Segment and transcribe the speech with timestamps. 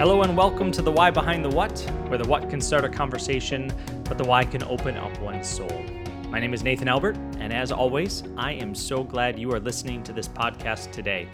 [0.00, 1.78] Hello and welcome to the Why Behind the What,
[2.08, 3.70] where the what can start a conversation,
[4.04, 5.84] but the why can open up one's soul.
[6.30, 10.02] My name is Nathan Albert, and as always, I am so glad you are listening
[10.04, 11.28] to this podcast today.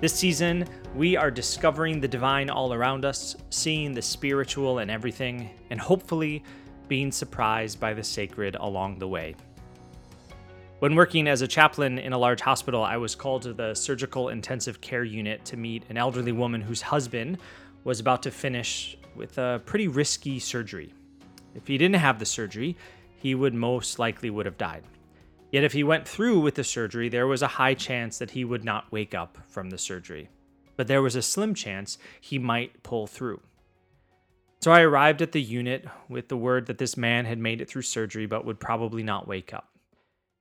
[0.00, 5.50] This season, we are discovering the divine all around us, seeing the spiritual and everything,
[5.70, 6.44] and hopefully
[6.86, 9.34] being surprised by the sacred along the way.
[10.78, 14.28] When working as a chaplain in a large hospital, I was called to the surgical
[14.28, 17.38] intensive care unit to meet an elderly woman whose husband
[17.86, 20.92] was about to finish with a pretty risky surgery.
[21.54, 22.76] If he didn't have the surgery,
[23.14, 24.82] he would most likely would have died.
[25.52, 28.44] Yet if he went through with the surgery, there was a high chance that he
[28.44, 30.28] would not wake up from the surgery.
[30.76, 33.40] But there was a slim chance he might pull through.
[34.62, 37.68] So I arrived at the unit with the word that this man had made it
[37.68, 39.68] through surgery but would probably not wake up.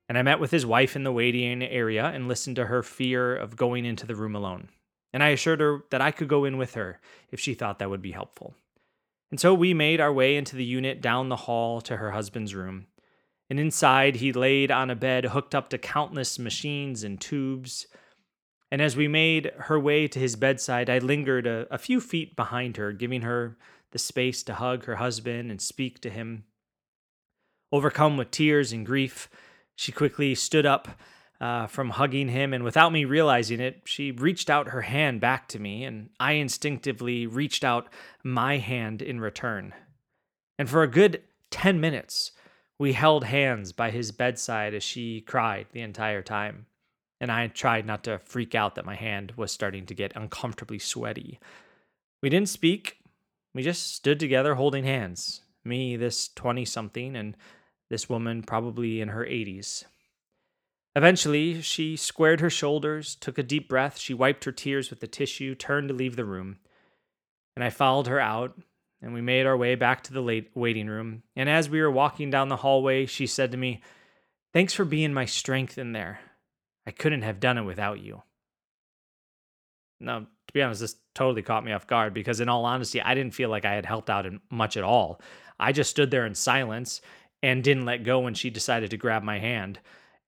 [0.09, 3.35] And I met with his wife in the waiting area and listened to her fear
[3.35, 4.69] of going into the room alone.
[5.15, 6.99] And I assured her that I could go in with her
[7.31, 8.53] if she thought that would be helpful.
[9.31, 12.53] And so we made our way into the unit down the hall to her husband's
[12.53, 12.87] room.
[13.49, 17.87] And inside, he laid on a bed hooked up to countless machines and tubes.
[18.69, 22.35] And as we made her way to his bedside, I lingered a, a few feet
[22.35, 23.55] behind her, giving her
[23.91, 26.43] the space to hug her husband and speak to him.
[27.71, 29.29] Overcome with tears and grief,
[29.77, 30.89] she quickly stood up
[31.41, 35.47] uh, from hugging him, and without me realizing it, she reached out her hand back
[35.49, 37.89] to me, and I instinctively reached out
[38.23, 39.73] my hand in return.
[40.57, 42.31] And for a good 10 minutes,
[42.79, 46.65] we held hands by his bedside as she cried the entire time.
[47.21, 50.79] And I tried not to freak out that my hand was starting to get uncomfortably
[50.79, 51.39] sweaty.
[52.21, 52.97] We didn't speak,
[53.53, 55.41] we just stood together holding hands.
[55.63, 57.37] Me, this 20 something, and
[57.89, 59.85] this woman probably in her 80s.
[60.95, 65.07] Eventually, she squared her shoulders, took a deep breath, she wiped her tears with the
[65.07, 66.57] tissue, turned to leave the room.
[67.55, 68.57] And I followed her out,
[69.01, 71.23] and we made our way back to the late waiting room.
[71.35, 73.81] And as we were walking down the hallway, she said to me,
[74.53, 76.19] Thanks for being my strength in there.
[76.87, 78.23] I couldn't have done it without you.
[79.99, 83.15] Now, to be honest, this totally caught me off guard because, in all honesty, I
[83.15, 85.19] didn't feel like I had helped out much at all.
[85.59, 87.01] I just stood there in silence
[87.43, 89.79] and didn't let go when she decided to grab my hand.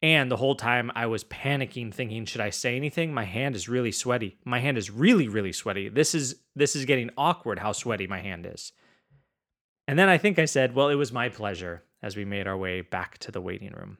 [0.02, 3.14] And the whole time I was panicking thinking should I say anything?
[3.14, 4.38] My hand is really sweaty.
[4.46, 5.90] My hand is really really sweaty.
[5.90, 8.72] This is this is getting awkward how sweaty my hand is.
[9.88, 12.58] And then I think I said, "Well, it was my pleasure" as we made our
[12.58, 13.98] way back to the waiting room.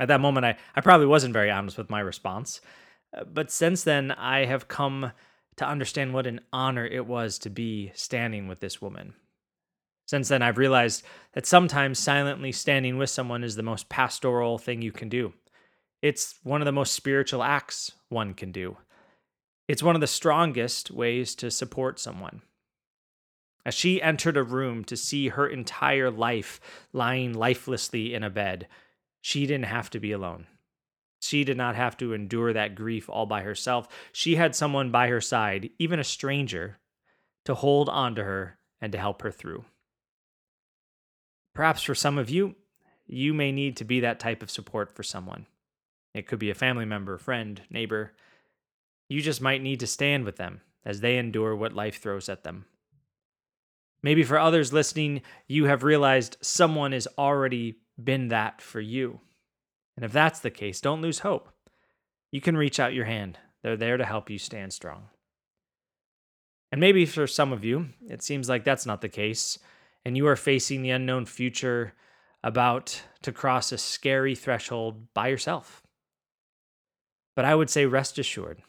[0.00, 2.60] At that moment I I probably wasn't very honest with my response.
[3.16, 5.12] Uh, but since then I have come
[5.56, 9.14] to understand what an honor it was to be standing with this woman
[10.06, 14.82] since then, I've realized that sometimes silently standing with someone is the most pastoral thing
[14.82, 15.32] you can do.
[16.02, 18.76] It's one of the most spiritual acts one can do.
[19.66, 22.42] It's one of the strongest ways to support someone.
[23.64, 26.60] As she entered a room to see her entire life
[26.92, 28.68] lying lifelessly in a bed,
[29.22, 30.46] she didn't have to be alone.
[31.20, 33.88] She did not have to endure that grief all by herself.
[34.12, 36.78] She had someone by her side, even a stranger,
[37.46, 39.64] to hold on to her and to help her through.
[41.54, 42.56] Perhaps for some of you,
[43.06, 45.46] you may need to be that type of support for someone.
[46.14, 48.12] It could be a family member, friend, neighbor.
[49.08, 52.44] You just might need to stand with them as they endure what life throws at
[52.44, 52.66] them.
[54.02, 59.20] Maybe for others listening, you have realized someone has already been that for you.
[59.96, 61.48] And if that's the case, don't lose hope.
[62.30, 65.04] You can reach out your hand, they're there to help you stand strong.
[66.72, 69.58] And maybe for some of you, it seems like that's not the case
[70.04, 71.94] and you are facing the unknown future
[72.42, 75.82] about to cross a scary threshold by yourself.
[77.34, 78.62] But I would say, rest assured,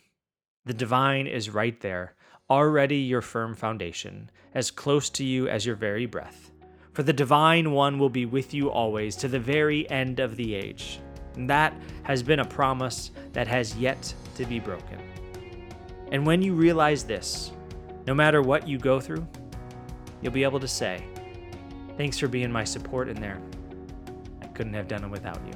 [0.65, 2.15] the divine is right there,
[2.49, 6.51] already your firm foundation, as close to you as your very breath.
[6.93, 10.55] For the divine one will be with you always to the very end of the
[10.55, 10.99] age.
[11.35, 11.73] And that
[12.03, 14.99] has been a promise that has yet to be broken.
[16.11, 17.51] And when you realize this,
[18.07, 19.27] no matter what you go through,
[20.21, 21.03] you'll be able to say,
[21.97, 23.39] Thanks for being my support in there.
[24.41, 25.53] I couldn't have done it without you.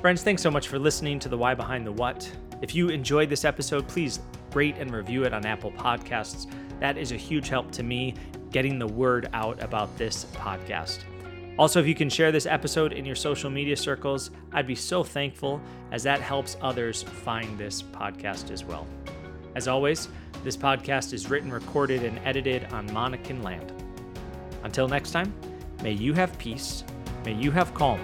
[0.00, 2.30] Friends, thanks so much for listening to the Why Behind the What.
[2.62, 4.20] If you enjoyed this episode, please
[4.54, 6.50] rate and review it on Apple Podcasts.
[6.80, 8.14] That is a huge help to me
[8.50, 11.00] getting the word out about this podcast.
[11.58, 15.02] Also, if you can share this episode in your social media circles, I'd be so
[15.02, 15.60] thankful
[15.90, 18.86] as that helps others find this podcast as well.
[19.56, 20.08] As always,
[20.44, 23.72] this podcast is written, recorded, and edited on Monacan land.
[24.62, 25.32] Until next time,
[25.82, 26.84] may you have peace,
[27.24, 28.00] may you have calm,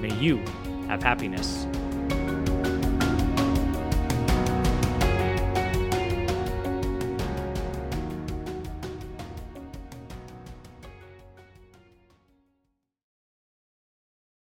[0.00, 0.38] may you
[0.88, 1.66] have happiness.